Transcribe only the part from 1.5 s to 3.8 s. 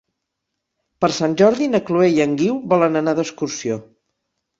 na Chloé i en Guiu volen anar d'excursió.